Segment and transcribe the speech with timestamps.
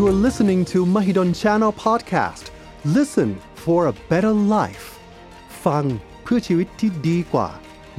[0.00, 2.44] You are listening to Mahidol Channel Podcast.
[2.84, 3.30] Listen
[3.64, 4.86] for a better life.
[5.64, 5.84] ฟัง
[6.22, 7.48] เพื่อชีวิตที่ดีกว่า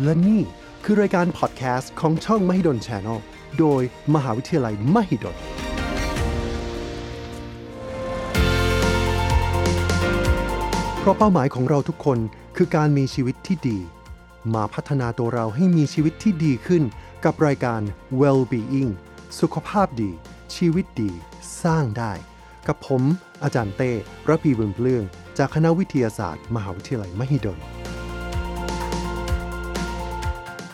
[0.04, 0.42] และนี่
[0.84, 3.18] คือรายการ podcast ของช่อง Mahidol Channel
[3.60, 3.82] โดย
[4.14, 5.38] มหาวิทยาลัย Mahidol
[11.00, 12.20] เพราะเป้าหมายของเราทุกคน
[12.57, 13.79] คือการมีชีวิตที่ดี
[14.54, 16.84] มาพัฒนาตัวเราให้มีชีวิตที่ดีขึ้น
[17.25, 17.81] กับรายการ
[18.20, 18.91] Well-being
[19.39, 20.11] สุขภาพดี
[20.55, 21.13] ชีวิตดี
[21.63, 22.13] สร้างได้
[22.67, 23.02] กับผม
[23.44, 23.91] อาจารย์เต้
[24.30, 25.03] ระพีบุญเปลือง
[25.38, 27.59] จากคณะวิทยาศาสตร์ มหาวิทยาลัยมหิดล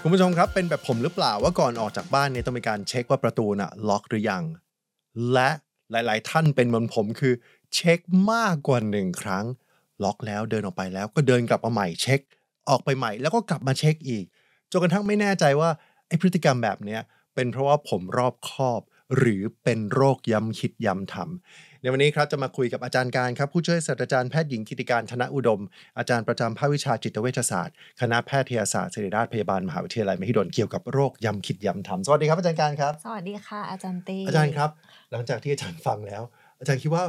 [0.02, 4.44] คุณผู้ชมครับ เป็นแบบผมหรือเปล่าว่าก่อนออกจากบ้านเนี่ยต้องมีการเช็คว่าประตูน่ะล็อกหรือยัง
[5.34, 5.50] และ
[5.92, 7.34] หลาย ๆ ท่านเป็นเหมือนผมคือ
[7.76, 8.00] เช็ค
[8.32, 9.46] มากกว่าหนึ่งครั้ง
[10.04, 12.20] ล็อกแล้วเดินออกไปแล้วก็เดินกลับมาใหม่เช็ค
[12.70, 14.26] ออกไปใหม่แล้วก็กลับมาเช็คอีก
[14.72, 15.70] จนกระทั่งไม่แน่ใจว่า
[16.08, 17.02] ไอ้พฤติกรรมแบบเนี้ย
[17.36, 18.82] เป็นเพราะว่าผมรอบคอบ
[19.18, 25.62] หรือเป็นโรคย้ำคิดย้ำทำในวันนี้ครับจะมาคุยกับอาจารย์การครับผู้ช่วยศาสตราจารย์แพทย์หญิงกิติการธนอุดม
[25.98, 34.70] อาจารย์ประจำภาควิชาจิตเวชศาสตร์ คณะแพทยศาสตร์ศิริราชพยาบาลมหาวิทยาลัยมหิดลเกี่ยวกับโรคย้ำคิดย้ำทำสวัสดีครับอาจารย์การครับ สวัสดีค่ะ อาจารย์เต้อาจารย์ครับ
[35.12, 36.22] หลังจากที่อาจารย์ฟังแล้ว
[36.60, 37.04] อาจารย์คิดว่า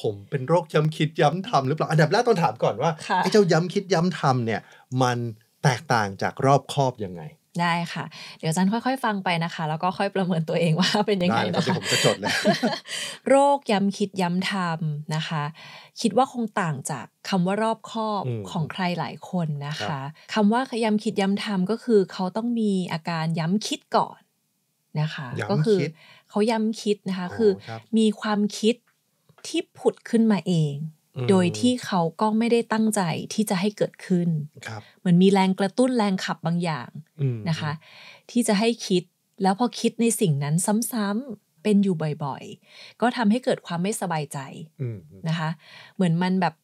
[0.00, 4.60] ผมเป็นโรคย้ำคิดย้ำทำหรือเปล่าอันดับแรกต้องถามก่อนว่าค่ะไอ้เจ้าย้ำคิดย้ำทำเนี่ย
[5.02, 5.18] มัน
[5.64, 7.22] แตกต่างจากรอบคอบยังไง
[7.62, 8.04] ได้ค่ะ
[8.38, 12.32] เดี๋ยวอาจารย์ค่อยๆ ฟังไปนะคะ แล้วก็ค่อยประเมินตัวเองว่าเป็นยังไงได้ครับนะเดี๋ยวคะผมจะจดเลย
[13.28, 15.42] โรคย้ำคิดย้ำทำนะคะ
[16.00, 24.18] คิดว่าคงต่างจากคำว่ารอบคอบอืมของใครหลายคนนะครัคะบคำว่าย้ำคิดย้ำทำก็คือเขาต้องมีอาการย้ำคิดก่อน
[25.00, 25.90] นะคะย้ำก็คืคิด
[26.30, 28.74] เขาย้ำคิดนะคะอ๋อคือครับมีความคิด
[29.46, 30.97] ที่ผุดขึ้นมาเองอืม
[31.28, 33.00] โดยที่เขาก็ไม่ได้ตั้งใจ
[33.34, 34.28] ที่จะให้เกิดขึ้น
[34.66, 36.88] ครับเหมือนมีแรงกระตุ้นแรงขับบางอย่าง
[37.20, 37.72] อืมนะคะ
[38.30, 39.02] ที่จะให้คิด
[39.42, 40.54] แล้วพอคิดในสิ่งนั้น
[40.92, 44.38] ซ้ำๆเป็นอยู่บ่อยๆ ก็ทำให้เกิดความไม่สบายใจ
[44.82, 45.50] อืมนะคะ
[45.94, 46.54] เหมือนมันแบบ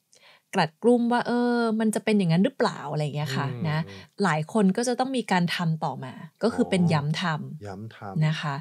[0.55, 3.79] กลัดกลุ้มว่าเออ มันจะเป็นอย่างนั้นหรือเปล่าอะไรอย่างเงี้ยค่ะอืมนะ
[4.23, 8.55] หลายคนก็จะต้องมีการทำต่อมา ก็คือเป็นอ๋อย้ำทำย้ำทำนะคะ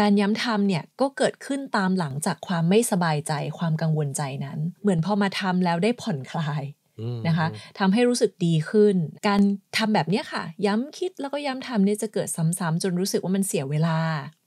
[0.00, 6.64] การย้ำทำเนี่ยก็เกิดขึ้นตามหลังจากความไม่สบายใจความกังวลใจนั้น เหมือนพอมาทำแล้วได้ผ่อนคลาย
[7.00, 7.46] อืมนะคะ
[7.78, 8.96] ทำให้รู้สึกดีขึ้น
[9.28, 9.40] การ
[9.76, 13.98] ทำแบบเนี้ยค่ะ ย้ำคิดแล้วก็ย้ำทำเนี่ยจะเกิดซ้ำๆจนรู้สึกว่ามันเสียเวลา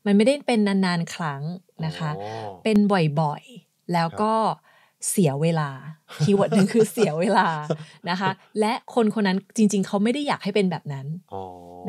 [0.05, 1.41] มันไม่ได้เป็นนานๆ ครั้ง
[1.85, 2.77] นะคะอ๋อเป็น
[3.21, 4.33] บ่อยๆ แล้วก็
[5.09, 5.69] เสียเวลา
[6.23, 7.47] คีย์เวิร์ดหนึ่งคือเสียเวลา
[8.09, 11.43] นะคะ และคนคนนั้นจริง ๆ เขาไม่ได้อยากให้เป็นแบบนั้นอ๋อ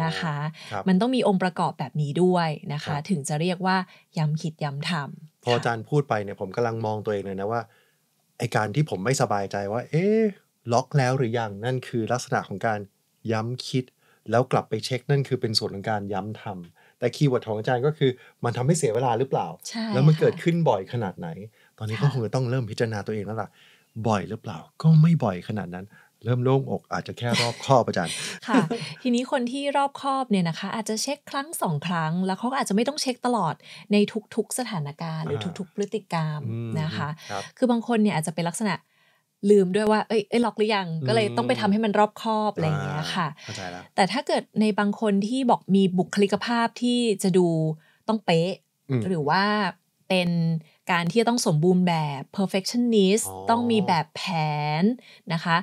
[0.05, 0.37] นะคะ
[0.73, 3.77] ครับมันต้องมีองค์ประกอบแบบนี้ด้วยนะครัคะบถึงจะเรียกว่า
[4.19, 7.61] ย้ำคิดย้ำทำพออาจารย์พูดไปเนี่ยผมกำลังมองตัวเองเลยนะว่า
[8.39, 10.23] ไอ้การที่ผมไม่สบายใจว่า เอ๊ะ
[10.73, 12.81] ล็อกแล้วหรือยังนั่นคือลักษณะของการ
[13.33, 13.85] ย้ำคิด
[14.31, 18.11] แล้วกลับไปเช็คนั่นคือเป็นส่วนของการย้ำทำแต่ keyword ของอาจารย์ก็คือ
[18.45, 21.29] มันทำให้เสียเวลาหรือเปล่าใช่แล้วมันค่ะเกิดขึ้นบ่อยขนาดไหน
[21.79, 23.49] ตอนนี้ก็ค่ะคงจะต้องเริ่มพิจารณาตัวเองแล้วล่ะ
[24.09, 25.87] บ่อยหรือเปล่า ก็ไม่บ่อยขนาดนั้น
[26.25, 28.15] เริ่มโล่งอกอาจจะแค่รอบคอบอาจารย์
[28.49, 28.61] ค่ะ
[29.03, 33.55] ทีนี้คนที่รอบคอบเนี่ยนะคะ อาจจะเช็คครั้งสองครั้ง แล้วเขาก็อาจจะไม่ต้องเช็คตลอด
[33.93, 33.97] ใน
[34.35, 38.75] ทุกๆสถานการณ์หรืออ่าทุกๆ พฤติกรรมอืมนะคะครับคือบางคนเนี่ยอาจจะเป็นลักษณะ
[39.51, 47.47] ลืมด้วยว่า เอ้ยเอ้ยล็อกหรือยัง ก็เลยต้องไปทำให้มันรอบคอบอะไรอย่างเงี้ยค่ะเข้าใจแล้วแต่ถ้าเกิดในบางคนที่บอกมีบุคลิกภาพที่จะดู
[48.09, 48.51] ต้องเป๊ะ
[48.91, 49.43] อืมหรือว่า
[50.09, 50.29] เป็น
[50.91, 54.23] การที่จะต้องสมบูรณ์แบบ perfectionist อ๋อต้องมีแบบแผ
[54.81, 54.83] น
[55.33, 55.57] นะคะ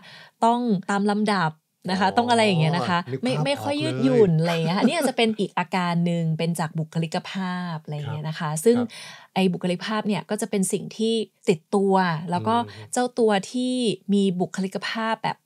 [0.45, 0.59] ต้อง
[0.89, 1.51] ตามลำดับ
[1.89, 8.87] นะคะอ๋อต้องอะไรอย่างเงี้ยนะคะนึกภาพไม่ไม่ค่อยออกยืดเลยหยุ่นอะไรอย่างเงี้ยค่ะนี่อาจจะเป็นอีกอาการหนึ่งเป็นจากบุคลิกภาพอะไรอย่างเงี้ยนะคะ ซึ่งครับ
[9.33, 11.13] ไอ้บุคลิกภาพเนี่ยก็จะเป็นสิ่งที่
[11.49, 11.93] ติดตัว
[12.31, 13.73] แล้วก็อืมเจ้าตัวที่
[14.13, 15.37] มีบุคลิกภาพแบบ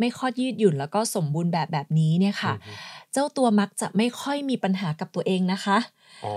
[0.00, 2.76] ไม่ค่อยยืดหยุ่นแล้วก็สมบูรณ์แบบแบบนี้เนี่ยค่ะอืม
[3.12, 5.78] เจ้าตัวมักจะไม่ค่อยมีปัญหากับตัวเองนะคะ
[6.24, 6.32] อ๋อ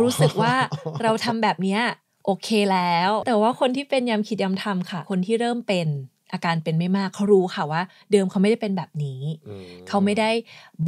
[0.00, 0.54] รู้สึกว่า
[1.02, 1.82] เราทำแบบเนี้ย
[2.24, 5.88] โอเคแล้ว แต่ว่าคนที่เป็นย้ำคิดย้ำทำค่ะ คนที่เริ่มเป็น
[6.32, 10.30] อาการเป็นไม่มากเขารู้ค่ะว่า เดิมเขาไม่ได้เป็นแบบนี้อืมเขาไม่ได้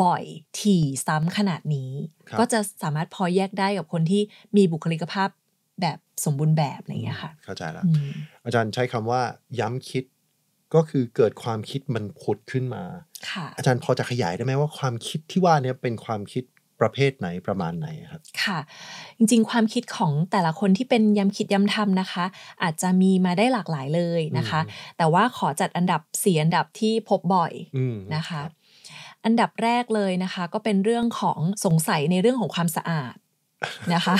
[0.03, 0.25] บ่อย
[0.61, 1.91] ถี่ซ้ำขนาดนี้
[2.29, 4.23] ครับก็จะสามารถพอแยกได้กับคนที่
[4.57, 5.29] มีบุคลิกภาพ
[5.81, 8.11] แบบสมบูรณ์แบบอะไรอย่างเงี้ยค่ะ เข้าใจแล้วอืม
[8.45, 9.21] อาจารย์ใช้คำว่า
[9.61, 10.05] ย้ำคิด
[10.75, 12.85] ก็คือเกิดความคิดมันผุดขึ้นมา
[13.31, 16.45] ค่ะอาจารย์พอจะขยายได้ไหมว่าความคิดที่ว่าเนี่ยเป็นความคิด
[16.81, 18.59] ประเภทไหนประมาณไหนครับ ค่ะ
[19.17, 22.25] จริงๆ ความคิดของแต่ละคนที่เป็นย้ำคิดย้ำทำนะคะ
[22.63, 28.51] อาจจะมีมาได้หลากหลายเลยนะคะอืมแต่ว่าขอจัดอันดับสี่อันดับที่พบบ่อยอืมนะคะรับ
[29.25, 33.15] อันดับแรกเลยนะคะ ก็เป็นเรื่องของสงสัยในเรื่องของความสะอาด
[33.95, 34.17] นะคะ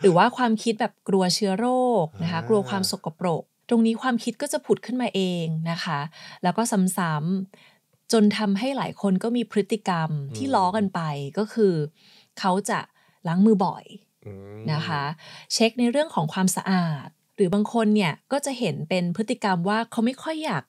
[0.00, 1.66] หรือว่าความคิดแบบกลัวเชื้อโร
[2.04, 6.00] คนะคะอ่ากลัวความสกปรก ตรงนี้ความคิดก็จะผุดขึ้นมาเองนะคะ
[6.42, 6.62] แล้วก็
[6.96, 7.67] ซ้ำๆ
[8.12, 11.00] จนทำให้หลายคนก็มีพฤติกรรมที่ล้อกันไป
[11.38, 11.74] ก็คือ
[12.38, 12.80] เขาจะ
[13.28, 13.84] ล้างมือบ่อย
[14.26, 15.02] อืมนะคะ
[15.52, 20.64] เช็คในเรื่องของความสะอาด หรือบางคนเนี่ยก็จะเห็นเป็นพฤติกรรมว่าเขาไม่ค่อยอยาก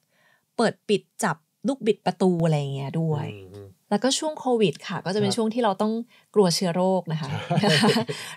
[0.58, 1.36] เปิดปิดจับ
[1.68, 5.94] ลูกบิดประตูอะไรอย่างเงี้ยด้วยอืม แล้วก็ช่วงโควิดค่ะ ก็จะเป็คนรับช่วงที่เราต้อง
[6.36, 7.30] กลัวเชื้อโรคนะคะ
[7.62, 7.72] ใช่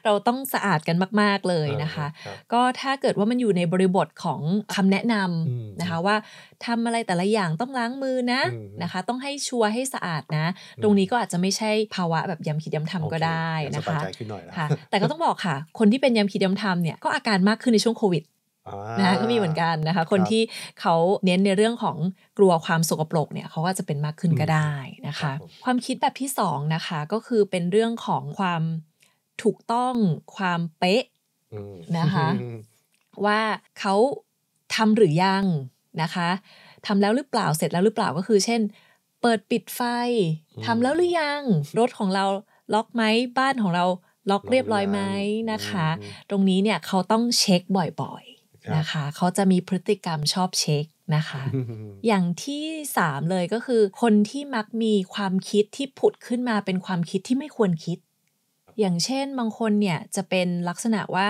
[0.04, 4.40] เราต้องสะอาดกันมาก ๆเลยนะคะครับก็ถ้าเกิดว่ามันอยู่ในบริบทของ
[4.74, 5.14] คำแนะน
[5.48, 6.16] อืมำนะคะว่า
[6.66, 10.46] ทำอะไรแต่ละอย่างต้องล้างมือนะอืมนะคะ ต้องให้ชัวร์ให้สะอาดนะ
[10.82, 18.31] ตรงนี้ก็อาจจะไม่ใช่ภาวะแบบย้ำคิดย้ำทำก็ได้โอเคนะสบายคะใจขึ้นหน่อยละค่ะ แต่ก็ต้องบอกค่ะ คนที่เป็นย้ำคิดย้ำทำเนี่ยก็อาการมากขึ้นในช่วงโควิดอ่า
[18.98, 20.42] นะคะก็มีเหมือนกันนะคะ คนครับที่
[20.80, 20.94] เขา
[21.24, 21.96] เน้นในเรื่องของ
[22.38, 24.72] กลัวความสกปรกเนี่ยเขาก็จะเป็นมากขึ้นก็ได้
[25.08, 28.62] นะครัคะบผมความคิดแบบที่สองนะคะก็คือเป็นเรื่องของความ
[29.42, 29.94] ถูกต้อง
[30.36, 31.04] ความเป๊ะ
[31.52, 32.28] อืมนะคะ
[33.24, 33.40] ว่า
[33.80, 33.94] เขา
[34.74, 35.44] ทำหรือยัง
[36.02, 36.28] นะคะ
[36.86, 38.60] ทำแล้วหรือเปล่าเสร็จแล้วหรือเปล่าก็คือ เช่น
[39.22, 39.80] เปิดปิดไฟ
[40.56, 41.42] อืมทำแล้วหรือยัง
[41.78, 42.24] รถของเรา
[42.74, 43.02] ล็อกไหม
[43.38, 43.84] บ้านของเรา
[44.30, 45.00] ล็อกเรียบร้อยไหม
[45.52, 48.31] นะคะอืมตรงนี้เนี่ยเขาต้องเช็คบ่อยครับๆ
[48.76, 50.84] นะคะ เขาจะมีพฤติกรรมชอบเช็ค
[51.16, 52.64] นะคะอืมอย่างที่
[52.96, 57.98] สามเลยก็คือ คนที่มักมีความคิดที่ผุดขึ้นมาเป็นความคิดที่ไม่ควรคิด
[58.80, 61.26] อย่างเช่นบางคนเนี่ยจะเป็นลักษณะว่า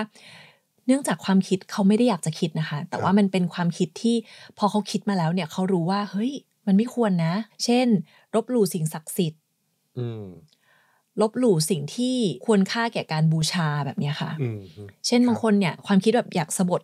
[0.87, 4.15] เนื่องจากความคิดเขาไม่ได้อยากจะคิดนะคะ แต่ว่ามันเป็นความคิดที่
[4.57, 6.31] พอเขาคิดมาแล้วเนี่ยเขารู้ว่าเฮ้ย
[6.67, 7.33] มันไม่ควรนะ
[7.63, 7.87] เช่น
[8.35, 9.41] ลบหลู่สิ่งศักดิ์สิทธิ์
[9.99, 10.25] อืม
[11.21, 12.15] ลบหลู่สิ่งที่
[12.45, 14.59] ควรค่าแก่การบูชาแบบเนี้ยค่ะอืม
[15.07, 16.81] เช่นครับบางคนเนี่ย ความคิดแบบอยากสะบด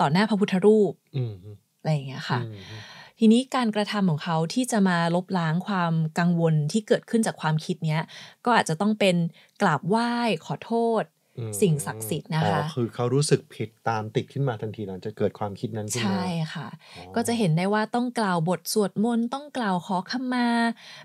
[0.00, 1.32] ต่อหน้าพระพุทธรูปอืม
[1.80, 2.80] อะไรอย่างเงี้ยค่ะอืม
[3.18, 8.02] ทีนี้การกระทำของเขาที่จะมาลบล้างความกังวลที่เกิดขึ้นจากความคิดเนี้ย
[8.44, 9.16] ก็อาจจะต้องเป็น
[9.62, 10.12] กราบไหว้
[10.46, 11.04] ขอโทษ
[11.38, 16.24] อืมสิ่งศักดิ์สิทธิ์นะคะอ๋อคือเขารู้สึกผิดตามติดขึ้นมาทันทีหลังจะเกิดความคิดนั้นขึ้นมาใช่
[16.54, 20.48] ค่ะอ๋อก็จะเห็นได้ว่าต้องกล่าวบทสวดมนต์ต้องกล่าวขอขมา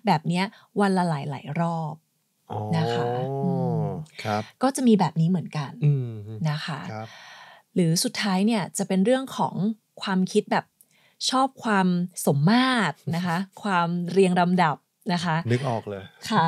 [0.06, 0.46] แบบเนี้ย
[0.80, 1.96] วันละหลายหลายๆรอบ
[2.52, 3.08] อ๋อนะคะ
[3.44, 3.52] อื
[3.82, 3.84] ม
[4.24, 6.10] ครับก็จะมีแบบนี้เหมือนกันอืม
[6.50, 7.08] นะคะครับ
[7.75, 9.56] หรือสุดท้ายเนี่ยจะเป็นเรื่องของ
[10.01, 10.66] ความคิดแบบ
[11.30, 11.88] ชอบความ
[12.25, 14.75] สมมาตรนะคะ ความเรียงลำดับ
[15.13, 16.45] นะคะนึกออกเลยค่ะ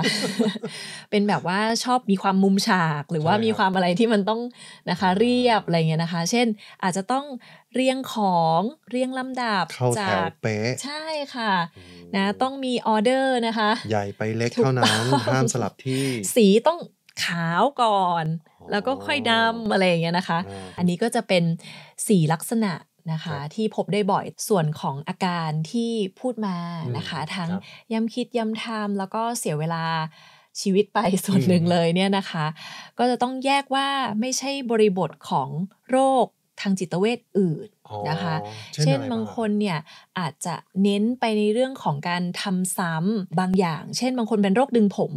[1.09, 4.41] เป็นแบบว่าชอบมีความมุมฉากหรือว่าใช่ครับมีความอะไรที่มันต้อง
[4.89, 6.47] นะคะเรียบอะไรเงี้ยนะคะ เช่น
[6.83, 7.25] อาจจะต้อง
[7.73, 11.03] เรียงของเรียงลำดับเข้าแถจาวกเป๊ะใช่
[11.35, 16.03] ค่ะอืมนะต้องมีออเดอร์นะคะ ใหญ่ไปเล็กถูกเท่านั้นต้องห้ามสลับที่
[16.35, 16.79] สีต้อง
[17.23, 18.25] ขาวก่อน
[18.56, 21.43] อ๋อ แล้วก็ค่อยดำอะไรอย่างเงี้ยนะคะอ่าอันนี้ก็จะเป็น
[22.07, 22.73] สีลักษณะ
[23.11, 26.57] นะคะครับที่พบได้บ่อยส่วนของอาการที่พูดมา
[26.97, 27.61] นะคะอืมทั้งครับ
[27.91, 29.83] ย้ำคิดย้ำทำแล้วก็เสียเวลา
[30.61, 32.45] ชีวิตไปส่วนหนึ่งอืมเลยเนี่ยนะคะ
[32.97, 33.87] ก็จะต้องแยกว่า
[34.21, 35.49] ไม่ใช่บริบทของ
[35.89, 36.25] โรค
[36.61, 38.35] ทางจิตเวชอื่นอ๋อนะคะ
[38.73, 39.77] เช่นเช่นอะไรบางบ้างคนเนี่ย
[40.19, 45.11] อาจจะเน้นไปในเรื่องของการทำซ้ำบางอย่าง เช่นบางคนเป็นโรคดึงผม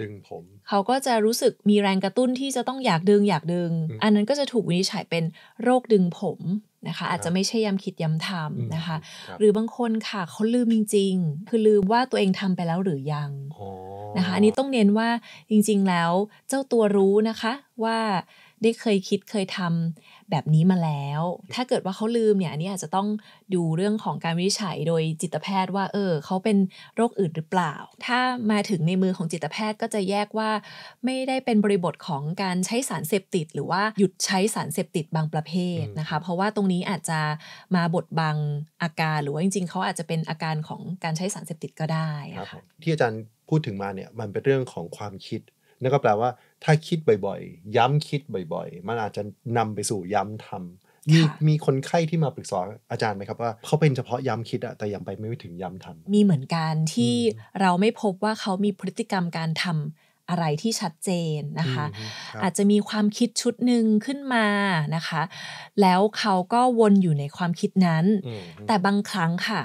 [0.00, 5.24] ดึงผม เขาก็จะรู้สึกมีแรงกระตุ้นที่จะต้องอยากดึงอยากดึงอืมอันนั้นก็จะถูกวินิจฉัยเป็น
[5.62, 6.40] โรคดึงผม
[6.88, 8.96] นะคะ อาจจะไม่ใช่ย้ำคิดย้ำทอืมำนะคะ
[9.28, 13.68] ครับหรือบางคนค่ะเขาลืมจริง ๆ คือลืมว่าตัวเองทำไปแล้วหรือยังอ๋อ
[14.16, 15.08] นะคะ อันนี้ต้องเน้นว่า
[15.50, 16.12] จริงๆแล้ว
[16.48, 17.52] เจ้าตัวรู้นะคะ
[17.84, 17.98] ว่า
[18.62, 21.22] ได้เคยคิดเคยทำ แบบนี้มาแล้ว
[21.54, 23.08] ถ้าเกิดว่าเขาลืมเนี่ยอันนี้อาจจะต้อง
[23.54, 26.56] ดูเรื่องของการวินิจฉัยโดยจิตแพทย์ว่า เออเขาเป็น
[26.96, 27.74] โรคอื่นหรือเปล่า
[28.06, 28.18] ถ้า
[28.50, 30.50] มาถึงในมือของจิตแพทย์ก็จะแยกว่า
[31.04, 37.20] ไม่ได้เป็นบริบทของการใช้สารเสพติด หรือว่าหยุดใช้สารเสพติดบางประเภทนะคะ เพราะว่าตรงนี้อาจจะ
[37.76, 38.36] มาบดบัง
[38.82, 45.40] อาการหรือว่าจริง ๆเขาอาจจะเป็นอาการของการใช้สารเสพติดก็ได้ครับอะผค่ะมที่อาจารย์พูดถึงมาเนี่ยมันเป็นเรื่องของความคิด
[45.82, 46.30] นั่นก็แปลว่า
[46.64, 48.20] ถ้าคิดบ่อยๆ ย้ำคิด
[48.54, 49.22] บ่อยๆ มันอาจจะ
[49.56, 52.60] นำไปสู่ย้ำทำมีค่ะมีคนไข้ที่มาปรึกษา
[52.90, 64.46] อาจารย์ไหมครับว่าเขาเป็นเฉพาะย้ำคิดอะแต่ยังไปไม่ถึงย้ำทำมีเหมือนกันที่อืมเราไม่พบว่าเขามีพฤติกรรมการทำอะไรที่ชัดเจนนะคะอืมครับอาจจะมีความคิดชุดหนึ่งขึ้นมา
[64.96, 65.22] นะคะ
[65.80, 69.62] แล้วเขาก็วนอยู่ในความคิดนั้นอืมแต่บางครั้งค่ะ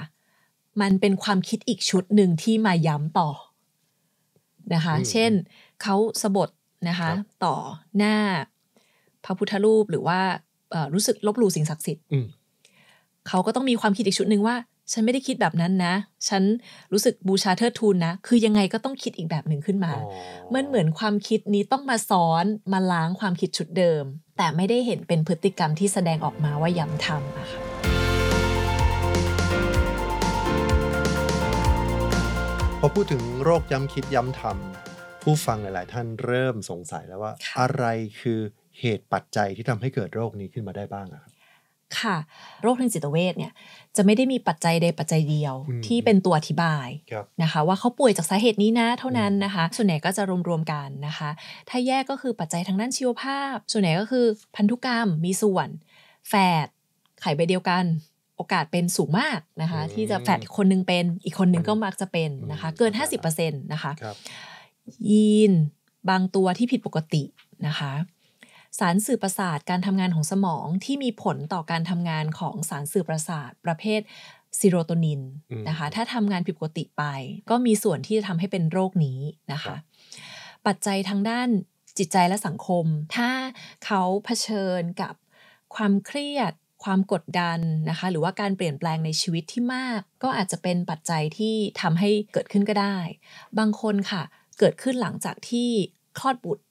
[0.80, 3.30] มันเป็นความคิดอีกชุดหนึ่งที่มาย้ำต่อ
[4.74, 5.32] นะคะอืมเช่น
[5.82, 6.48] เขาสะบด
[6.88, 7.56] นะคะครับต่อ
[7.98, 8.16] หน้า
[9.24, 10.20] พระพุทธรูปหรือว่า
[10.70, 12.26] เอ่อรู้สึกลบหลู่สิ่งศักดิ์สิทธิ์อืม
[13.28, 14.56] เขาก็ต้องมีความคิดอีกชุดหนึ่งว่า
[14.92, 15.94] ฉันไม่ได้คิดแบบนั้นนะ
[16.28, 16.42] ฉัน
[16.92, 24.04] รู้สึกบูชาเทิดทูนนะ คือยังไงก็ต้องคิดอีกแบบหนึ่งขึ้นมาอ๋อมันเหมือนความคิดนี้ต้องมาซ้อนมาล้างความคิดชุดเดิม
[24.36, 27.60] แต่ไม่ได้เห็นเป็นพฤติกรรมที่แสดงออกมาว่าย้ำทำอะค่ะ
[32.80, 34.83] พอพูดถึงโรคย้ำคิดย้ำทำ
[35.24, 37.84] ผู้ฟังหลาย ๆ ท่านเริ่มสงสัยแล้วว่าค่ะอะไร
[38.20, 38.40] คือ
[38.80, 41.32] เหตุปัจจัยที่ทำให้เกิดโรคนี้ขึ้นมาได้บ้างอะครับ
[42.00, 42.16] ค่ะ
[42.62, 43.52] โรคทางจิตเวชเนี่ย
[43.96, 51.30] จะไม่ได้มีปัจจัยใดปัจจัยเดียวอืมที่เป็นตัวอธิบายครับนะคะ ว่าเขาป่วยจากสาเหตุนี้นะเท่านั้นนะคะ ส่วนใหญ่ก็จะรวมๆกันนะคะ
[51.68, 54.26] ถ้าแยกก็คือปัจจัยทางด้านชีวภาพ ส่วนใหญ่ก็คือ
[54.56, 55.68] พันธุกรรมมีส่วน
[56.28, 56.66] แฝด
[57.20, 57.84] ไข่ใบเดียวกัน
[58.36, 64.16] โอกาสเป็นสูงมากนะคะอืมที่จะแฝดคนหนึงเป็นอีกคนหนึงก็มักจะเป็นนะคะอืมเกินครับ50%นะคะครับ
[65.10, 65.52] ยีน
[66.10, 67.22] บางตัวที่ผิดปกติ
[67.66, 67.92] นะคะ
[68.78, 74.00] สารสื่อประสาทการทำงานของสมองที่มีผลต่อการทำงานของสารสื่อประสาทประเภท
[74.58, 77.04] ซีโรโทนินอืมนะคะ ถ้าทำงานผิดปกติไป
[77.50, 79.20] ก็มีส่วนที่จะทำให้เป็นโรคนี้
[79.52, 79.78] นะครัคะบ
[80.66, 81.48] ปัจจัยทางด้าน
[81.98, 82.84] จิตใจและสังคม
[83.16, 83.30] ถ้า
[83.84, 85.14] เขาเผชิญกับ
[85.74, 86.52] ความเครียด
[86.84, 87.60] ความกดดัน
[87.90, 92.96] นะคะ หรือว่าการเปลี่ยนแปลงในชีวิตที่มาก ก็อาจจะเป็นปัจจัยที่ทำให้เกิดขึ้นก็ได้
[93.58, 94.22] บางคนค่ะ
[94.58, 95.70] เกิดขึ้นหลังจากที่
[96.18, 96.62] คลอดบุตร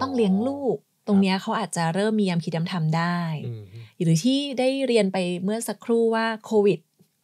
[0.00, 0.76] ต้องเลี้ยงลูก
[1.06, 3.64] ตรงเนี้ยเขาอาจจะเริ่มมียามคิดยามทำได้อืม
[4.00, 6.80] หรือที่ได้เรียนไปเมื่อสักครู่ว่าโควิด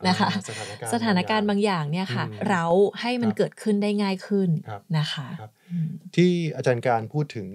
[0.09, 2.65] นะคะอ่าสถานการณ์สถานการณ์บางอย่างเนี่ยค่ะอืมเรา
[3.01, 7.49] ให้มันครับเกิดขึ้นได้ง่ายขึ้นครับนะคะครับอืมที่อาจารย์การพูดถึง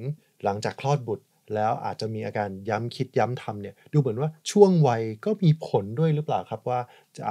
[0.44, 1.26] หลังจากคลอดบุตร
[1.56, 6.80] แล้วอาจจะมีอาการย้ำคิดย้ำทำเนี่ยดูเหมือนว่าช่วงวัยก็มีผลด้วยหรือเปล่าครับว่า
[7.18, 7.24] จะ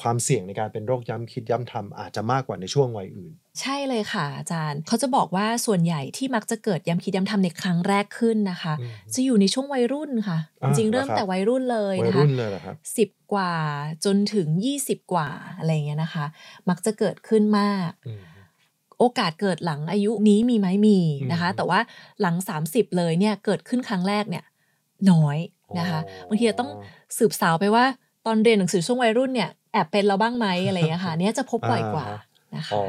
[0.00, 13.52] ความเสี่ยงในการเป็นโรคย้ำคิดย้ำทำอาจจะมากกว่าในช่วงวัยอื่น ใช่เลยค่ะอาจารย์ เขาจะบอกว่าส่วนใหญ่ที่มักจะเกิดย้ำคิดย้ำทำในครั้งแรกขึ้นนะคะอืมจะอยู่ในช่วงวัยรุ่นค่ะอ่าจริงๆเริ่มเหรอครับแต่วัยรุ่นเลยวัยนะคะรุ่นเลยเหรอครับสิบกว่า
[14.04, 14.48] จนถึง
[14.80, 16.24] 20 กว่าอะไรอย่างเงี้ยนะคะ
[16.68, 18.20] มักจะเกิดขึ้นมากอืม
[18.98, 20.98] โอกาสเกิดหลังอายุนี้มีไหมมี
[21.32, 21.80] นะคะอืมแต่ว่า
[22.20, 22.36] หลัง
[22.66, 24.44] 30 เลยเนี่ยเกิดขึ้นครั้งแรกเนี่ย
[25.10, 25.38] น้อย
[25.78, 26.70] นะคะอ๋อบางทีเราต้อง
[27.18, 27.84] สืบสาวไปว่า
[28.26, 32.20] ตอนเรียนหนังสือช่วงวัยรุ่นเนี่ยแอบเป็นเราบ้างไหมอะไรอย่างเงี้ยค่ะเนี่ยจะพบบ่อยกว่าอ่า
[32.56, 32.82] นะคะอ๋อ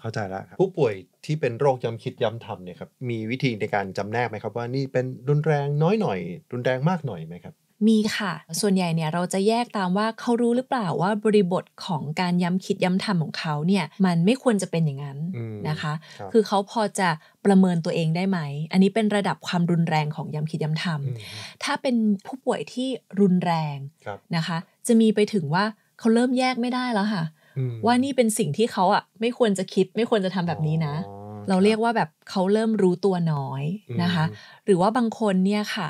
[0.00, 6.18] เข้าใจแล้วครับผู้ป่วยที่เป็นโรคย้ำคิดย้ำทำเนี่ยครับมีวิธีในการจำแนกไหมครับว่านี่เป็นรุนแรงน้อยหน่อย
[6.52, 7.54] รุนแรงมากหน่อยไหมครับ
[7.88, 17.08] มีค่ะ ส่วนใหญ่เนี่ยเราจะแยกตามว่าเขารู้หรือเปล่าว่าบริบทของการย้ำคิดย้ำทำของเขาเนี่ยมันไม่ควรจะเป็นอย่างนั้นอืมนะคะครับคือเขาพอจะ
[17.44, 18.38] ประเมินตัวเองได้ไหม
[18.72, 22.88] อันนี้เป็นระดับความรุนแรงของย้ำคิดย้ำทอืมำถ้าเป็นผู้ป่วยที่
[23.20, 25.64] รุนแรงครับนะคะ จะมีไปถึงว่า
[25.98, 27.24] เขาเริ่มแยกไม่ได้แล้วค่ะ
[27.58, 33.62] อืมว่านี่เป็นสิ่งที่เขาอะไม่ควรจะคิดไม่ควรจะทำแบบนี้นะอ๋อเราเรียกว่าแบบเขาเริ่มรู้ตัวน้อย
[34.02, 35.88] นะคะอืมหรือว่าบางคนเนี่ยค่ะ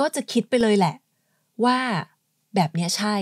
[0.00, 0.94] ก็จะคิดไปเลยแหละ
[1.64, 1.78] ว่า
[2.54, 3.16] แบบเนี้ยใช่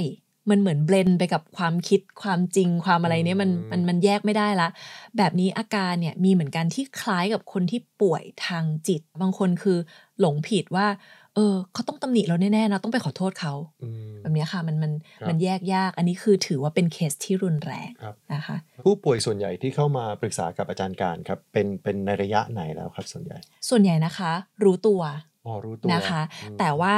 [0.50, 4.68] มันเหมือนเบลนไปกับความคิดความจริงความอะไรเนี่ยมันมันมันแยกไม่ได้ละ
[5.16, 9.78] แบบนี้อาการเนี่ยมีเหมือนกันที่คล้ายกับคนที่ป่วยทางจิต บางคนคือ
[10.20, 10.86] หลงผิดว่า
[11.34, 24.32] เออเขาต้องตำหนิเราแน่ๆนะต้องไปขอโทษเขาอืม แบบเนี้ยค่ะมันมันครับมันแยกยาก อันนี้คือถือว่าเป็นเคสที่รุนแรงครับนะคะผู้ป่วยส่วนใหญ่ที่เข้ามาปรึกษากับอาจารย์การครับเป็นเป็นในระยะไหนแล้วครับส่วนใหญ่ ส่วนใหญ่นะคะ
[24.64, 25.02] รู้ตัว
[25.46, 26.96] อ๋อรู้ตัวนะคะอืมแต่ว่า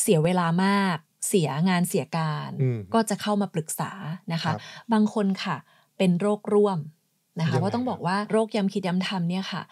[0.00, 0.96] เสียเวลามาก
[1.28, 3.90] เสียงานเสียการอืมก็จะเข้ามาปรึกษา
[4.32, 4.60] นะคะครับ
[4.92, 5.56] บางคนค่ะ
[5.98, 6.78] เป็นโรคร่วม
[7.40, 9.62] นะคะยังไงว่าต้องครับบอกว่าโรคย้ำคิดย้ำทำเนี่ยค่ะ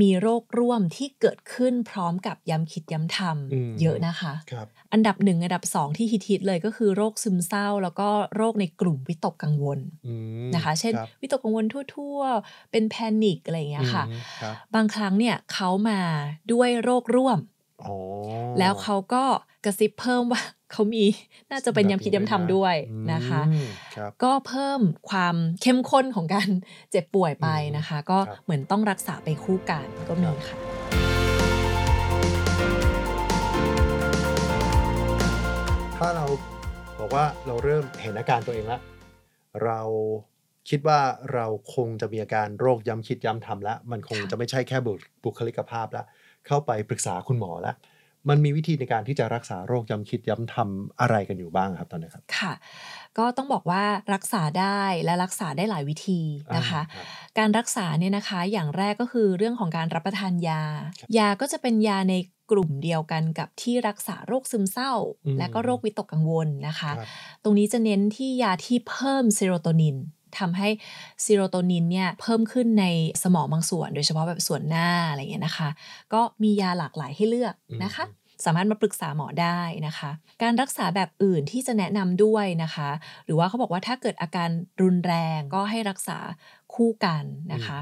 [0.00, 10.14] มีโรคร่วมที่เกิดขึ้นพร้อมกับย้ำคิดย้ำทำเยอะนะคะครับอันดับหนึ่งอันดับสองที่ฮิตๆเลยก็คือโรคซึมเศร้า แล้วก็โรคในกลุ่มวิตกกังวลอื
[10.46, 16.00] มนะคะ เช่นครับวิตกกังวลทั่ว ๆ เป็นแพนิคอะไรอย่างเงี้ยค่ะอืมครับบางครั้งเนี่ยเขามา
[16.52, 17.51] ด้วยโรคร่วมอ๋อ
[18.58, 19.24] แล้วเขาก็
[19.64, 21.04] กระซิบเพิ่มว่าเขามี
[21.50, 22.74] น่าจะเป็นยำคิดยำทำด้วย
[23.12, 26.48] นะคะอืมครับก็เพิ่มความเข้มข้นของการ
[26.90, 30.56] เจ็บป่วยไปนะคะ ก็ครับเหมือนต้องรักษาไปคู่กันก็มีค่ะ
[35.98, 36.26] ถ้าเรา
[36.98, 38.80] บอกว่าเราเริ่มเห็นอาการตัวเองแล้ว
[39.64, 39.80] เรา
[40.70, 41.00] คิดว่า
[41.34, 44.92] เราคงจะมีอาการโรคย้ำคิดย้ำทำแล้ว มันคงค่ะจะไม่ใช่แค่บุ
[45.24, 46.06] บุคลิกภาพแล้ว
[46.46, 47.76] เข้าไปปรึกษาคุณหมอแล้ว
[48.28, 52.52] มันมีวิธีในการที่จะรักษาโรคย้ำคิดย้ำทำอะไรกันอยู่บ้างครับตอนนี้ครับค่ะ
[53.18, 53.82] ก็ต้องบอกว่า
[54.14, 56.20] รักษาได้และรักษาได้หลายวิธี
[56.56, 57.06] นะคะอ่ารับ
[57.38, 60.62] การรักษาเนี่ยนะคะอย่างแรกก็คือเรื่องของการรับประทานยา
[61.18, 62.14] ยาก็จะเป็นยาใน
[62.50, 64.92] กลุ่มเดียวกันกับที่รักษาโรคซึมเศร้า
[65.26, 67.08] อืมและก็โรควิตกกังวลนะคะครับ
[67.42, 69.96] ตรงนี้จะเน้นที่ยาที่เพิ่มเซโรโทนิน
[70.38, 70.68] ทำให้
[71.22, 72.86] เซโรโทนินเนี่ยเพิ่มขึ้นใน
[73.22, 75.68] สมองบางส่วน โดยเฉพาะแบบส่วนหน้าอะไรอย่างเงี้ยนะคะ
[76.12, 78.04] ก็มียาหลากหลายให้เลือกนะคะ
[78.44, 80.10] สามารถมาปรึกษาหมอได้นะคะ
[80.42, 82.90] การรักษาแบบอื่นที่จะแนะนำด้วยนะคะ
[83.24, 84.48] หรือว่าเขาบอกว่าถ้าเกิดอาการ
[84.82, 86.18] รุนแรงก็ให้รักษา
[86.74, 87.78] คู่กันนะคะ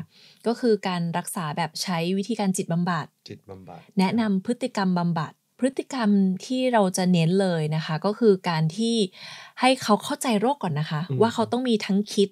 [0.47, 6.11] ก็คือการรักษาแบบใช้วิธีการจิตบำบัดจิตบำบัด แนะนำพฤติกรรมบำบัด พฤติกรรม
[6.47, 8.97] ที่เราจะเน้นเลยนะคะ ก็คือการที่
[9.61, 12.29] ให้เขาเข้าใจโรคก่อนนะคะอืมว่าเขาต้องมีทั้งคิด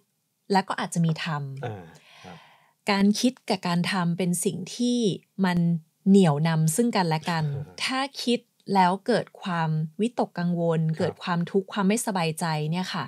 [0.52, 1.84] และก็อาจจะมีทำอ่า
[2.24, 2.36] ครับ
[2.90, 4.98] การคิดกับการทำเป็นสิ่งที่
[5.44, 5.58] มัน
[6.08, 7.44] เหนี่ยวนำซึ่งกันและกัน
[7.84, 8.40] ถ้าคิด
[8.74, 13.04] แล้วเกิดความวิตกกังวล เกิดความทุกข์ความไม่สบายใจเนี่ยค่ะ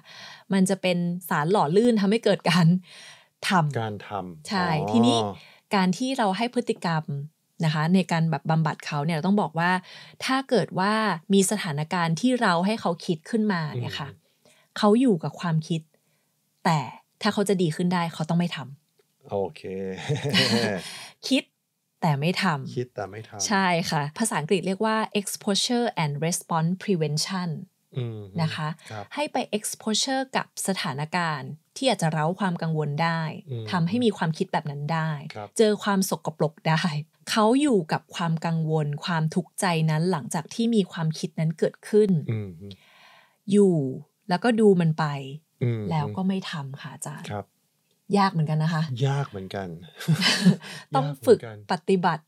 [0.53, 2.67] มันจะเป็นสารหล่อลื่นทำให้เกิดการ
[3.49, 5.19] ทำการทำใช่อ๋อทีนี้
[5.75, 7.05] การที่เราให้พฤติกรรม
[7.65, 9.71] นะคะ ในการแบบบำบัดเขาเนี่ยเราต้องบอกว่า
[10.25, 10.93] ถ้าเกิดว่า
[11.35, 14.09] มีสถานการณ์ที่เราให้เขาคิดขึ้นมาเนี่ยค่ะ
[14.79, 15.81] เขาอยู่กับความคิด
[16.65, 16.81] แต่
[17.23, 19.63] ถ้าเขาจะดีขึ้นได้เขาต้องไม่ทำโอเค
[21.29, 21.43] คิด
[22.01, 27.51] แต่ไม่ทำคิดแต่ไม่ทำใช่ค่ะ ภาษาอังกฤษเรียกว่า exposure and response prevention
[27.97, 36.83] อืมนะคะครับให้ไป exposure กับสถานการณ์ ที่อาจจะเร้าความกังวลได้อืมทำให้มีความคิดแบบนั้นได้ครับเจอความสกปรกได้
[37.31, 42.51] เขาอยู่กับความกังวล ความทุกข์ใจนั้นหลังจากที่มีความคิดนั้นเกิดขึ้นอืม
[43.53, 43.77] อยู่
[44.29, 45.05] แล้วก็ดูมันไป
[45.50, 45.50] อืม
[45.91, 47.45] แล้วก็ไม่ทำค่ะอาจารย์ครับ
[48.19, 49.69] ยากเหมือนกันนะคะ ยากเหมือนกัน
[50.95, 52.25] ต้องยาเหมืนฝึกนปฏิบัติ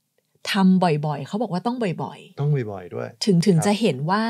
[0.52, 4.24] ทำบ่อยๆ เขาบอกว่าต้องบ่อยๆ ต้องบ่อยๆด้วย ถึงถึงครับจะเห็นว่า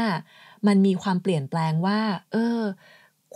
[0.67, 2.01] มันมีความเปลี่ยนแปลงว่า
[2.33, 2.61] เออ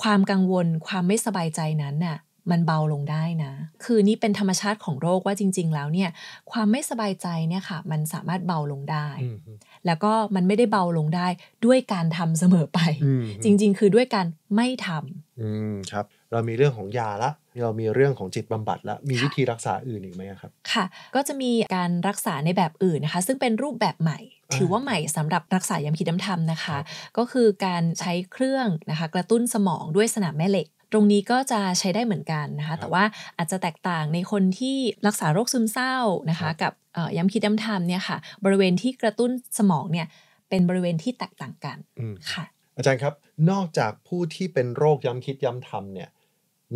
[0.02, 2.18] ความกังวลความไม่สบายใจนั้นน่ะ
[2.50, 3.52] มันเบาลงได้นะ
[3.84, 6.10] คือนี่เป็นธรรมชาติของโรคว่าจริง ๆ แล้วเนี่ย
[6.50, 9.38] ความไม่สบายใจเนี่ยค่ะ มันสามารถเบาลงได้อืม
[9.86, 11.26] แล้วก็มันไม่ได้เบาลงได้
[11.66, 14.26] ด้วยการทำเสมอไปอืมจริง ๆ คือด้วยการ
[14.56, 17.30] ไม่ทำอืมครับ เรามีเรื่องของยาละ
[17.62, 20.84] เรามีเรื่องของจิตบำบัดละมีค่ะวิธีรักษาอื่นอีกไหมครับ ค่ะ
[21.14, 24.18] ก็จะมีการรักษาในแบบอื่นนะคะ ซึ่งเป็นรูปแบบใหม่
[24.50, 26.78] อ่าถือว่าใหม่สำหรับรักษาย้ำคิดย้ำทำนะคะ
[27.18, 33.04] ก็คือการใช้เครื่องนะคะ กระตุ้นสมองด้วยสนามแม่เหล็ก ตรงนี้ก็จะใช้ได้เหมือนกันนะคะ แต่ว่า
[33.38, 34.76] อาจจะแตกต่างในคนที่
[35.06, 35.96] รักษาโรคซึมเศร้า
[36.30, 40.06] นะคะ กับเอ่อย้ำคิดย้ำทำเนี่ยค่ะ บริเวณที่กระตุ้นสมองเนี่ย
[40.48, 42.44] เป็นบริเวณที่แตกต่างกันอืมค่ะ
[42.76, 43.14] อาจารย์ครับ
[43.50, 46.10] นอกจากผู้ที่เป็นโรคย้ำคิดย้ำทำเนี่ย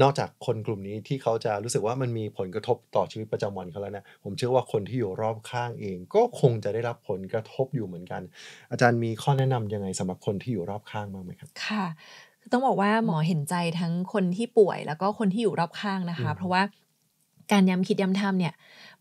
[0.03, 8.23] นอกจากคนกลุ่มนี้ที่เขาจะรู้สึกว่ามันมีผลกระทบต่อชีวิตประจำวันเขาแล้วเนี่ยผมเชื่อว่าคนที่อยู่รอบข้างเอง ก็คงจะได้รับผลกระทบอยู่เหมือนกัน
[8.71, 11.85] อาจารย์มีข้อแนะนำยังไงสำหรับคนที่อยู่รอบข้างบ้างไหมครับ ค่ะ
[12.41, 16.63] คือต้องบอกว่าหมอเห็นใจทั้งคนที่ป่วยแล้วก็คนที่อยู่รอบข้างนะคะอืมเพราะว่า
[17.53, 18.55] การย้ำคิดย้ำทำเนี่ย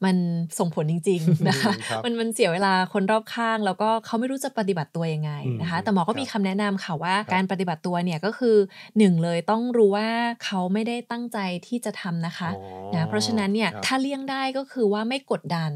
[0.05, 0.15] มัน
[0.60, 5.31] ส่งผลจริง ๆนะคะครับมันมันเสียเวลาคนรอบข้าง แล้วก็เขาไม่รู้จะปฏิบัติตัวยังไง
[5.62, 8.56] นะคะอืมแต่หมอก็ครับมีคำแนะนำค่ะว่าครับการปฏิบัติตัวเนี่ยก็คือ
[8.97, 10.10] หนึ่งเลยต้องรู้ว่า
[10.43, 15.73] เขาไม่ได้ตั้งใจที่จะทำนะคะอ๋อนะเพราะฉะนั้นเนี่ยครับถ้าเลี่ยงได้ก็คือว่าไม่กดดัน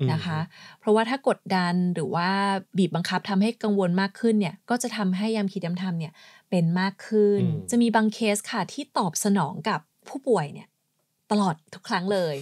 [0.00, 0.38] อืมนะคะ
[0.80, 2.28] เพราะว่าถ้ากดดันหรือว่า
[2.78, 6.12] บีบบังคับทำให้กังวลมากขึ้นเนี่ยก็จะทำให้ยามคิดยามทำเนี่ย
[6.54, 10.68] เป็นมากขึ้นอืมจะมีบางเคสค่ะที่ตอบสนองกับผู้ป่วยเนี่ย
[11.30, 12.34] ตลอดทุกครั้งเลย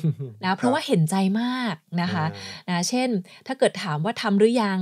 [0.44, 2.24] นะเพราะว่าเห็นใจมากนะคะ
[2.68, 3.08] อ่านะเช่น
[3.46, 4.80] ถ้าเกิดถามว่าทำหรือยัง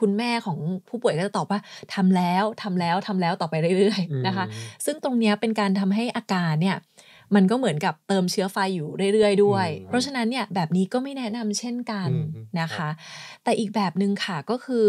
[0.00, 0.58] คุณแม่ของ
[0.88, 1.60] ผู้ป่วยก็จะตอบว่า
[1.94, 4.44] ทำแล้วทำแล้วทำแล้วต่อไปเรื่อยอืมๆนะคะ
[4.84, 6.76] ซึ่งตรงเนี้ยเป็นการทำให้อาการเนี่ย
[7.34, 12.92] มันก็เหมือนกับเติมเชื้อไฟอยู่เรื่อยๆ ด้วยอืมเพราะฉะนั้นเนี่ยแบบนี้ก็ไม่แนะนำเช่นกันอืมนะคะครับ
[13.44, 14.84] แต่อีกแบบหนึ่งค่ะก็คือ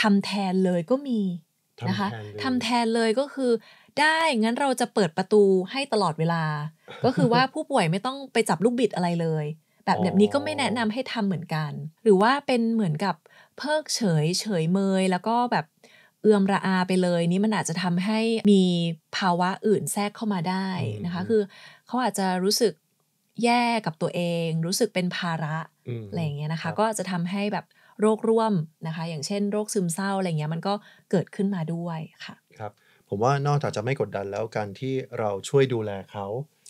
[0.00, 1.20] ทำแทนเลยก็มี
[1.88, 3.52] นะคะทำแทนเลยทำแทนเลยก็คือ
[4.00, 6.44] ได้งั้นเราจะเปิดประตูให้ตลอดเวลา
[7.04, 9.44] ก็คือว่าผู้ป่วยไม่ต้องไปจับลูกบิดอะไรเลย
[9.84, 11.72] แบบอ๋อแบบนี้ก็ไม่แนะนำให้ทำเหมือนกัน
[12.04, 13.14] หรือว่าเป็นเหมือนกับ
[13.58, 15.66] เพิกเฉยเฉยเมย แล้วก็แบบ
[16.22, 18.20] เอือมระอาไปเลย นี่มันอาจจะทำให้
[18.52, 18.62] มี
[19.16, 20.68] ภาวะอื่นแทรกเข้ามาได้
[21.04, 21.42] นะคะ คือ
[21.86, 22.72] เขาอาจจะรู้สึก
[23.44, 25.56] แย่กับตัวเอง รู้สึกเป็นภาระ
[26.02, 27.64] มอะไรอย่างเงี้ยนะครัคะบก็จะทำให้แบบ
[28.00, 28.52] โรคร่วม
[28.86, 30.74] นะคะ อย่างเช่นโรคซึมเศร้าอะไรเงี้ยมันก็
[31.10, 32.72] เกิดขึ้นมาด้วยค่ะครับ
[33.08, 36.26] ผมว่านอกจากจะไม่กดดันแล้วการที่เราช่วยดูแลเขา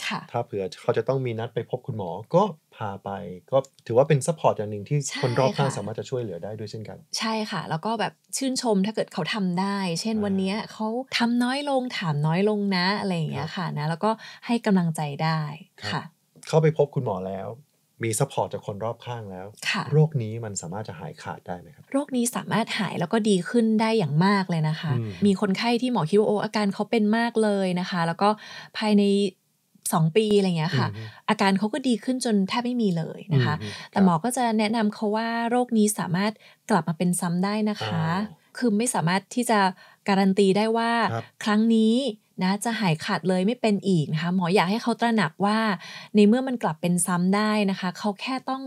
[0.06, 2.42] ค่ะถ้าเผื่อเขาจะต้องมีนัดไปพบคุณหมอก็
[2.76, 3.10] พาไป
[3.50, 10.86] ก็ถือว่าเป็น support อย่างหนึ่งที่ใช่คนรอบข้างค่ะสามารถจะช่วยเหลือได้ด้วยเช่นกัน ใช่ค่ะ แล้วก็แบบชื่นชมถ้าเกิดเขาทำได้ เช่นอ่าวันเนี้ยเขา
[11.18, 14.10] ทำน้อยลงถามน้อยลงนะอะไรอย่างเงี้ยค่ะนะ แล้วก็
[14.46, 15.40] ให้กำลังใจได้
[15.90, 16.02] ค่ะ
[16.48, 17.48] เข้าไปพบคุณหมอแล้ว
[18.04, 28.28] มี support จากคนรอบข้างแล้วค่ะโรคนี้มันสามารถจะหายขาดได้ไหมครับ โรคนี้สามารถหายแล้วก็ดีขึ้นได้อย่างมากเลยนะคะอืมมีคนไข้ที่หมอคิดว่าโออาการเขาเป็นมากเลยนะคะ แล้วก็
[28.76, 29.02] ภายใน
[29.58, 36.32] 2ปีอะไรเงี้ยค่ะอืมอาการเขาก็ดีขึ้นจนแทบไม่มีเลยนะคะอืมแต่หมอก็จะแนะนำเขาว่าโรคนี้สามารถ
[36.70, 39.60] กลับมาเป็นซ้ำได้นะคะอ๋อคือไม่สามารถที่จะ
[40.08, 41.94] การันตีได้ว่าครับครั้งนี้
[42.42, 45.58] นะจะหายขาดเลยไม่เป็นอีกนะคะหมออยากให้เขาตระหนักว่า
[46.14, 48.62] ในเมื่อมันกลับเป็นซ้ำได้นะคะ เขาแค่ต้อง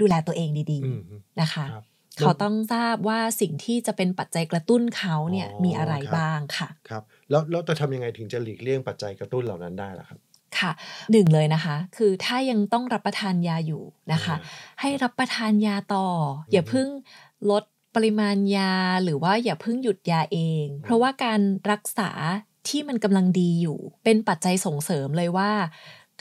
[0.00, 1.84] ดูแลตัวเองดีอืมๆนะคะครับ
[2.18, 10.18] เขาต้องทราบว่าสิ่งที่จะเป็นปัจจัยกระตุ้นเขาเนี่ยอ๋อมีอะไรครับบ้างค่ะครับแล้วแล้วจะทำยังไงถึงจะหลีกเลี่ยงปัจจัยกระตุ้นเหล่านั้นได้ล่ะครับ
[10.58, 10.72] ค่ะ
[11.12, 13.82] หนึ่งเลยนะคะ คือถ้ายังต้องรับประทานยาอยู่
[14.12, 16.08] นะคะอ่าให้รับประทานยาต่อ
[16.50, 16.88] ออย่าเพิ่ง
[17.50, 18.72] ลดปริมาณยา
[19.04, 22.10] หรือว่าอย่าเพิ่งหยุดยาเอง เพราะว่าการรักษา
[22.68, 25.50] ที่มันกำลังดีอยู่ เป็นปัจจัยส่งเสริมเลยว่า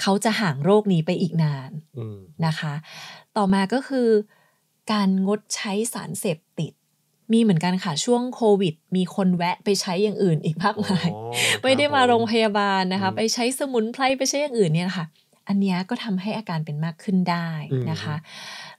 [0.02, 2.74] เขาจะห่างโรคนี้ไปอีกนานอืมนะคะ
[3.38, 4.10] ต่อมาก็คือ
[4.92, 6.74] การงดใช้สารเสพติด
[7.34, 11.32] มีเหมือนกันค่ะ ช่วงโควิด มีคนแวะไปใช้อย่างอื่นอีกมากมายอ๋อ
[11.64, 15.06] ไม่ได้คบมาโรงผพยาบาลนะคะอืมไปใช้สมุนไพรไปใช้อย่างอื่นเนี่ยค่ะ
[15.48, 17.50] อันเนี้ยก็ทำให้อาการเป็นมากขึ้นได้
[17.92, 18.16] นะคะ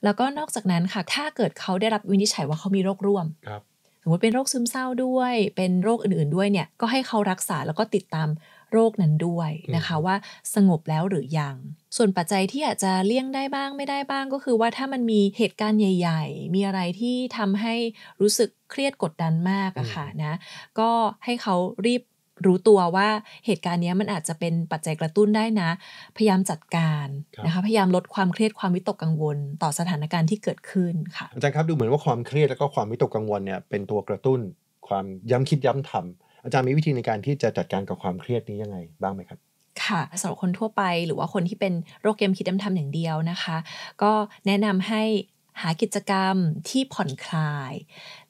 [0.03, 3.61] แล้วก็นอกจากนั้นค่ะ ถ้าเกิดเขาได้รับวินิจฉัยว่าเขามีโรคร่วมครับ
[4.03, 8.29] สมมติเป็นโรคซึมเศร้าด้วย เป็นโรคอื่นๆด้วยเนี่ยก็ให้เขารักษาแล้วก็ติดตาม
[8.71, 10.15] โรคนั้นด้วยนะคะว่า
[10.55, 11.55] สงบแล้วหรือยัง
[11.95, 17.75] ส่วนปัจจัยที่อาจจะเลี่ยงได้บ้างไม่ได้บ้างก็คือว่าถ้ามันมีเหตุการณ์ใหญ่ ๆ มีอะไรที่ทำให้
[18.21, 20.33] รู้สึกเครียดกดดันมากอะค่ะนะ
[20.79, 20.91] ก็
[21.25, 22.01] ให้เขารีบ
[22.47, 23.07] รู้ตัวว่า
[23.45, 25.69] เหตุการณ์เนี้ยมันอาจจะเป็นปัจจัยกระตุ้นได้นะ
[26.17, 34.39] พยายามจัดการครับนะคะพยายามลดความเครียดความวิตกกังวล ต่อสถานการณ์ที่เกิดขึ้นค่ะอาจารย์ครับดูเหมือนว่าความเครียดแล้วก็ความวิตกกังวลเนี่ยเป็นตัวกระตุ้น
[34.87, 39.39] ความย้ำคิดย้ำทำอาจารย์มีวิธีในการที่จะจัดการกับความเครียดนี้ยังไงบ้างไหมครับ
[39.85, 43.57] ค่ะสำหรับคนทั่วไปหรือว่าคนที่เป็นโรคเกมคิดย้ำทำอย่างเดียวนะคะ
[44.01, 44.11] ก็
[44.47, 45.03] แนะนำให้
[45.61, 46.35] หากิจกรรม
[46.69, 47.73] ที่ผ่อนคลาย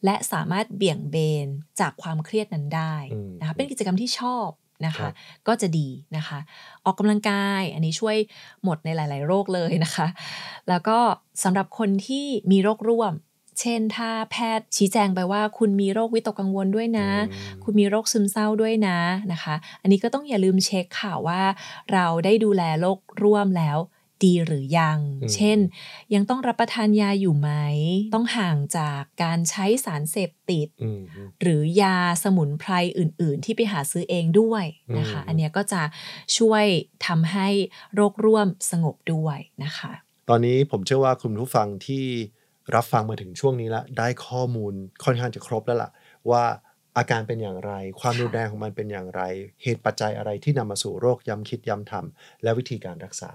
[0.06, 1.48] และสามารถเบี่ยงเบน
[1.80, 2.96] จากความเครียดนั้นได้
[3.40, 4.50] นะคะอืมเป็นกิจกรรมที่ชอบ
[4.86, 5.14] นะครัคะบ
[5.48, 6.40] ก็จะดีนะคะ
[6.86, 8.18] ออกกำลังกายอันนี้ช่วย
[8.64, 10.08] หมดในหลาย ๆ โรคเลยนะคะ
[10.70, 10.98] แล้วก็
[11.44, 13.14] สำหรับคนที่มีโรคร่วม
[13.62, 18.98] เช่นถ้าแพทย์ชี้แจงไปว่า คุณมีโรควิตกกังวลด้วยนะอืมคุณมีโรคซึมเศร้าด้วยนะ
[19.32, 21.42] นะคะ อันนี้ก็ต้องอย่าลืมเช็คค่ะว่า
[21.94, 23.78] เราได้ดูแลโรคร่วมแล้ว
[24.26, 25.60] ดีหรือยังอืมเช่น
[26.14, 27.52] ยังต้องรับประทานยาอยู่ไหม
[28.14, 34.66] ต้องห่างจากการใช้สารเสพติดอืมอืมหรือยาสมุนไพรอื่น ๆ ที่ไปหาซื้อเองด้วย
[34.98, 35.82] นะคะอืมอันเนี้ยก็จะ
[36.38, 36.66] ช่วย
[37.08, 37.48] ทำให้
[37.96, 39.92] โรคร่วมสงบด้วยนะคะ
[40.30, 42.06] ตอนนี้ผมเชื่อว่าคุณผู้ฟังที่
[42.76, 45.90] รับฟังมาถึงช่วงนี้แล้วได้ข้อมูลค่อนข้างจะครบแล้วล่ะ
[46.30, 46.44] ว่า
[46.98, 49.22] อาการเป็นอย่างไร ความรุนแรงของมันเป็นอย่างไร
[49.64, 53.32] เหตุปัจจัยอะไรที่นำมาสู่โรคย้ำคิดย้ำทำและวิธีการรักษา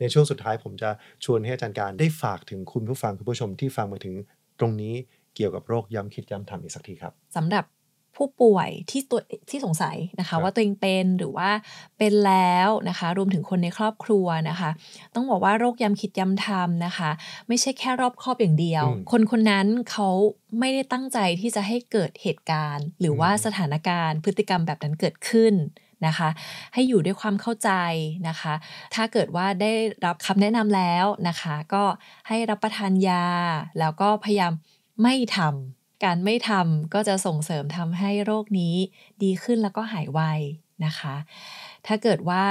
[0.00, 0.90] ในช่วงสุดท้ายผมจะ
[1.24, 4.14] ชวนให้อาจารย์การได้ฝากถึงคุณผู้ฟังคุณผู้ชมที่ฟังมาถึง
[4.60, 4.94] ตรงนี้
[5.36, 7.64] เกี่ยวกับโรคย้ำคิดย้ำทำอีกสักทีครับสำหรับ
[8.16, 11.50] ผู้ป่วยที่ตัวที่สงสัยนะครัคะบว่าตัวเองเป็นหรือว่า
[11.98, 14.70] เป็นแล้วนะคะ รวมถึงคนในครอบครัวนะคะ
[15.14, 17.10] ต้องบอกว่าโรคย้ำคิดย้ำทำนะคะ
[17.48, 20.08] ไม่ใช่แค่รอบครอบอย่างเดียวอืมคนคนนั้นเขา
[20.58, 25.54] ไม่ได้ตั้งใจที่จะให้เกิดเหตุการณ์ หรือว่าอืมสถานการณ์พฤติกรรมแบบนั้นเกิดขึ้น
[26.06, 26.28] นะคะ
[26.74, 27.70] ให้อยู่ด้วยความเข้าใจ
[28.28, 28.54] นะคะ
[28.94, 29.72] ถ้าเกิดว่าได้
[30.06, 31.84] รับคำแนะนำแล้วนะคะ ก็
[32.28, 33.26] ให้รับประทานยา
[33.80, 34.52] แล้วก็พยายาม
[35.02, 38.74] ไม่ทำ การไม่ทำก็จะส่งเสริมทำให้โรคนี้
[39.22, 40.20] ดีขึ้นแล้วก็หายไว
[40.86, 41.14] นะคะ
[41.86, 42.44] ถ้าเกิดว่า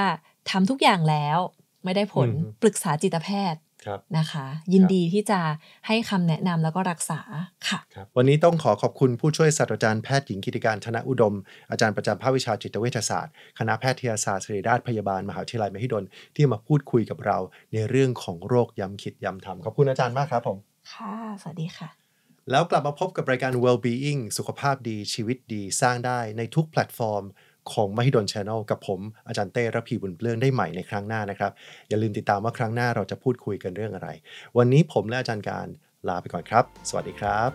[0.50, 1.38] ทำทุกอย่างแล้ว
[1.84, 5.40] ไม่ได้ผลอืมปรึกษาจิตแพทย์ครับนะคะ ยินดีที่จะ
[5.86, 7.20] ให้คำแนะนำแล้วก็รักษา
[7.68, 11.34] ค่ะครับวันนี้ต้องขอขอบคุณผู้ช่วยศาสตราจารย์แพทย์หญิงกิติการธนอุดม
[11.70, 16.04] อาจารย์ประจำภาควิชาจิตเวชศาสตร์ คณะแพทยศาสตร์ศิริราชพยาบาล มหาวิทยาลัยมหิดล
[16.36, 17.38] ที่มาพูดคุยกับเรา
[17.72, 20.58] ในเรื่องของโรคย้ำคิดย้ำทำขอบคุณอาจารย์มากครับผม
[20.92, 22.05] ค่ะ สวัสดีค่ะ
[22.50, 27.24] แล้วกลับมาพบกับรายการ Well-being สุขภาพดีชีวิตดีสร้างได้ในทุกแพลตฟอร์ม
[27.72, 31.52] ของมหิดล Channel กับผม อาจารย์เต้ระพีบุญเปลื้องได้ใหม่ในครั้งหน้านะครับ
[31.88, 34.08] อย่าลืมติดตามว่าครั้งหน้าเราจะพูดคุยกันเรื่องอะไร
[34.56, 35.66] วันนี้ผมและอาจารย์การ
[36.08, 37.50] ลาไปก่อนครับ สวัสดีครับ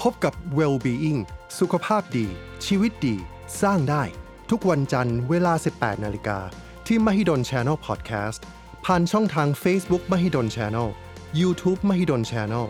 [0.00, 1.20] พบกับ Well-being
[1.60, 2.26] สุขภาพดี
[2.66, 3.16] ชีวิตดี
[3.62, 4.02] สร้างได้
[4.50, 6.38] ทุกวันจันทร์เวลา 18 นาฬิกา
[6.86, 8.40] ที่ Mahidol Channel Podcast
[8.84, 10.88] ผ่านช่องทาง Facebook Mahidol Channel
[11.32, 12.66] YouTube Mahidol Channel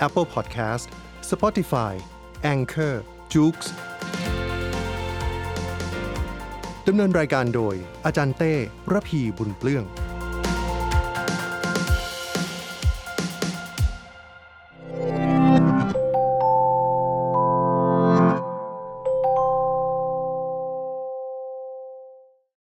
[0.00, 0.86] Apple Podcast
[1.30, 1.94] Spotify
[2.54, 2.94] Anchor
[3.32, 3.56] j o o x
[6.86, 7.74] ดำเนินรายการโดย
[8.06, 8.52] อาจารย์เต้
[8.92, 9.84] ระพีบุญเปลื้อง